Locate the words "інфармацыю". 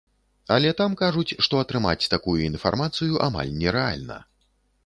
2.49-3.23